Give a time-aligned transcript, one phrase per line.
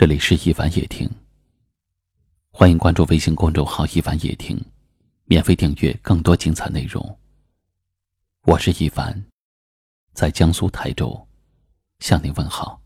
[0.00, 1.06] 这里是一凡夜听，
[2.50, 4.58] 欢迎关注微信公众号“一凡夜听”，
[5.28, 7.18] 免费订阅更多精彩内容。
[8.46, 9.22] 我是一凡，
[10.14, 11.28] 在江苏台州
[11.98, 12.80] 向您问好。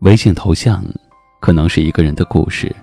[0.00, 0.84] 微信头像
[1.40, 2.76] 可能是一个人的故事。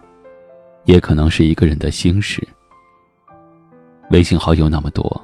[0.88, 2.42] 也可能是一个人的心事。
[4.10, 5.22] 微信好友那么多，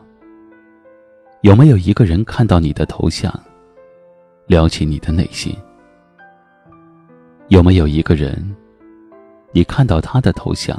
[1.39, 3.33] 有没有一个人看到你的头像，
[4.45, 5.57] 撩起你的内心？
[7.47, 8.53] 有没有一个人，
[9.53, 10.77] 你看到他的头像，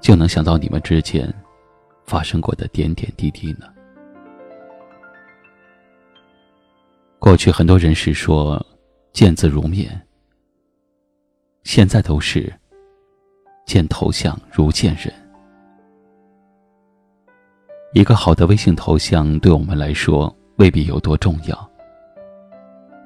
[0.00, 1.28] 就能想到你们之间
[2.04, 3.66] 发生过的点点滴滴呢？
[7.18, 8.64] 过去很多人是说
[9.12, 10.00] 见字如面，
[11.64, 12.52] 现在都是。
[13.72, 15.10] 见头像如见人。
[17.94, 21.70] 一个好的微信头像对我们来说未必有多重要，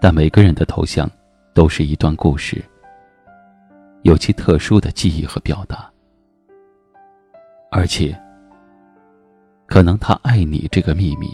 [0.00, 1.08] 但每个人的头像
[1.55, 2.61] 都是一段故事，
[4.03, 5.89] 有其特殊的记忆和表达。
[7.70, 8.20] 而且，
[9.67, 11.28] 可能他爱你这个秘密，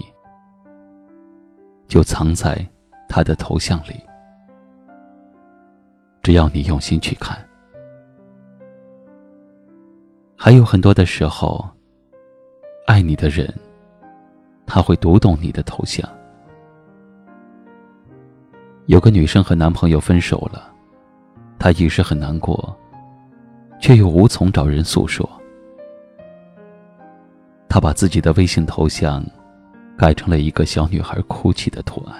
[1.89, 2.63] 就藏在
[3.09, 3.99] 他的头像里。
[6.23, 7.43] 只要你用心去看。
[10.45, 11.65] 还有很多的时候，
[12.85, 13.49] 爱你的人，
[14.67, 16.05] 他会读懂你的头像。
[18.87, 20.69] 有个女生和男朋友分手了，
[21.61, 22.77] 她一时很难过，
[23.79, 25.31] 却又无从找人诉说。
[27.69, 29.25] 她把自己的微信头像
[29.97, 32.17] 改成了一个小女孩哭泣的图案。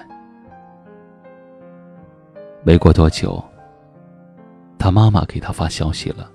[2.63, 3.43] 没过多久，
[4.79, 6.31] 她妈妈给她发消息了。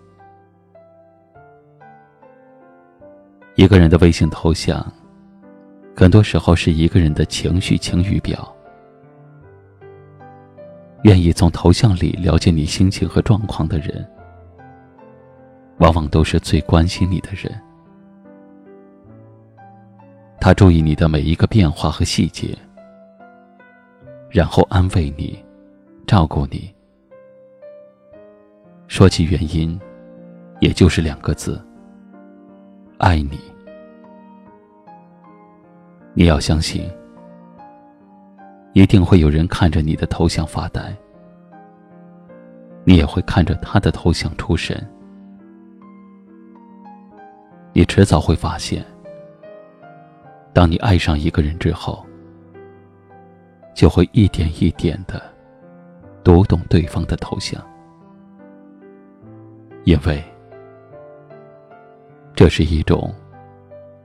[3.59, 4.87] 一个人的微信头像，
[5.97, 8.55] 很多时候是一个人的情绪晴雨表。
[11.03, 14.09] 愿意从头像里了解你心情和状况的人，
[15.79, 17.53] 往往都是最关心你的人。
[20.41, 22.57] 他注意你的每一个变化和细节，
[24.31, 25.37] 然后安慰你，
[26.07, 26.73] 照顾你。
[28.87, 29.77] 说起原因，
[30.61, 31.61] 也就是两个字。
[32.99, 33.39] 爱你，
[36.15, 36.91] 你要相信，
[38.73, 40.93] 一定会有人看着你的头像发呆，
[42.83, 44.77] 你也会看着他的头像出神。
[47.73, 48.85] 你迟早会发现，
[50.53, 52.05] 当你爱上一个人之后，
[53.77, 55.23] 就会一点一点的
[56.25, 57.65] 读懂对方的头像，
[59.85, 60.21] 因为。
[62.39, 63.13] 这是一种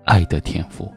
[0.05, 0.91] 爱的天赋。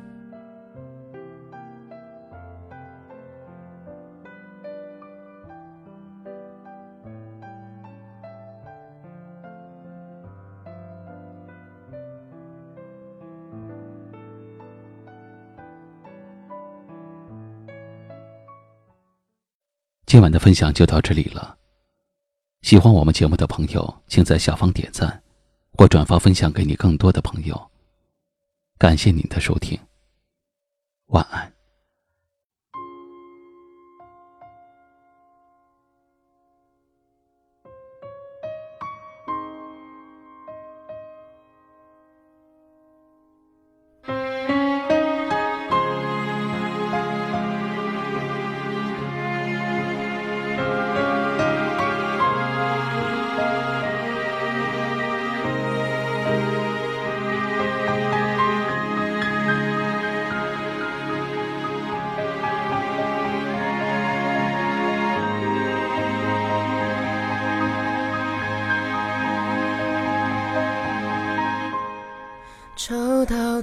[20.06, 21.54] 今晚的分享就到这里了。
[22.62, 25.25] 喜欢我们节目的朋友，请在下方点赞。
[25.76, 27.70] 或转发分享给你更多的朋友。
[28.78, 29.78] 感谢您的收听，
[31.06, 31.55] 晚安。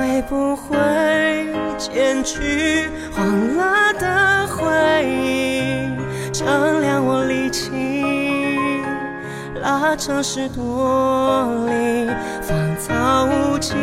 [0.00, 0.78] 会不会
[1.76, 4.64] 剪去黄了的回
[5.06, 7.70] 忆，丈量我力气，
[9.60, 12.10] 拉长十多里，
[12.40, 13.76] 芳草无尽，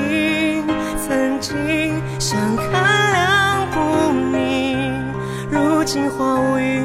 [1.07, 5.13] 曾经相看两不宁，
[5.51, 6.81] 如今花无语，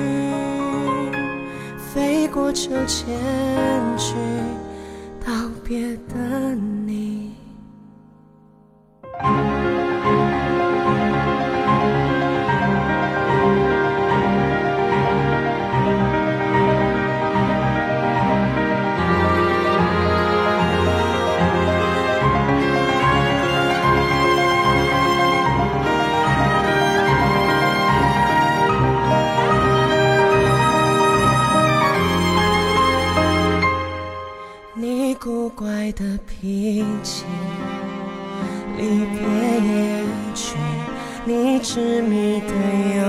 [1.95, 3.17] 飞过秋千
[3.97, 4.15] 去
[5.25, 5.33] 道
[5.65, 6.82] 别的你。
[41.75, 42.53] 痴迷的
[42.99, 43.03] 忧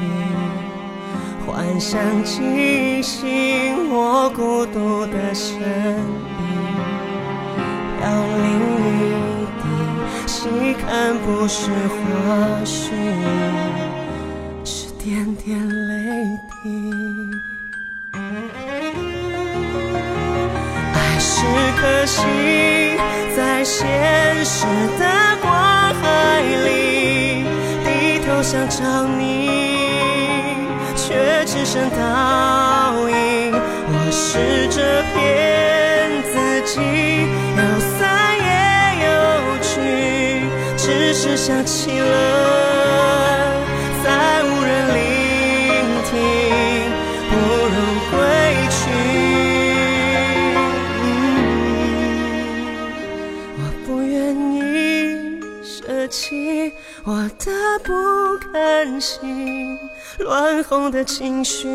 [0.00, 0.06] 郁，
[1.44, 5.60] 幻想惊醒我孤独的身影，
[7.98, 8.46] 飘零
[8.86, 8.86] 一
[9.58, 9.64] 地，
[10.24, 10.38] 细
[10.74, 11.98] 看不是花
[12.64, 12.94] 絮，
[14.64, 15.58] 是点点
[15.88, 15.90] 泪
[16.62, 16.62] 滴。
[20.94, 21.42] 爱是
[21.80, 22.22] 颗星，
[23.36, 23.80] 在现
[24.44, 24.64] 实
[24.96, 25.02] 的
[28.50, 29.48] 想找你，
[30.96, 33.54] 却只剩倒影。
[33.92, 34.82] 我试着
[35.12, 36.34] 骗自
[36.66, 36.80] 己，
[37.54, 37.96] 有散
[38.42, 38.50] 也
[39.06, 39.08] 有
[39.62, 39.78] 聚，
[40.76, 42.59] 只是想起了，
[59.00, 59.78] 心，
[60.18, 61.66] 乱哄的情绪，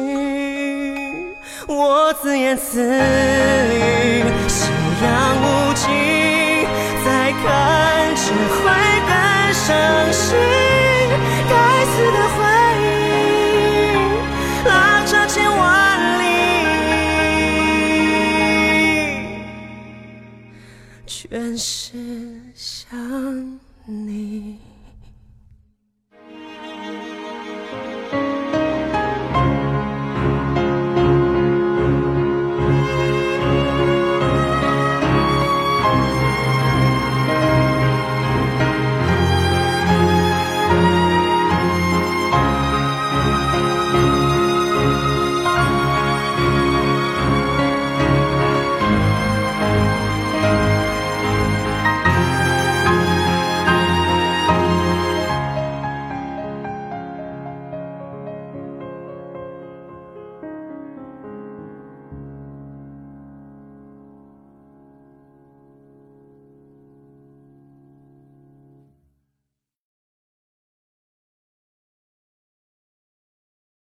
[1.68, 4.69] 我自言自语，夕
[5.04, 5.88] 阳无尽，
[7.04, 8.62] 再看只会
[9.07, 9.13] 更
[9.54, 10.38] 伤心。
[11.50, 11.54] 该
[11.86, 12.18] 死的